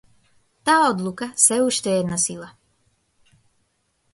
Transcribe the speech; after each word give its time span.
Таа 0.65 0.87
одлука 0.93 1.27
сѐ 1.45 1.57
уште 1.67 1.91
е 1.99 2.07
на 2.09 2.17
сила. 2.25 2.49